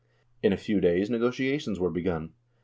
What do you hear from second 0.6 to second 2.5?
days negotiations were begun.